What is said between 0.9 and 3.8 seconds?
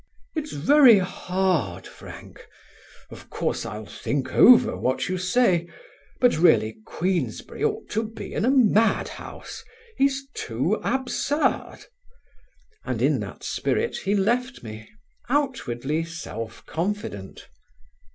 hard, Frank; of course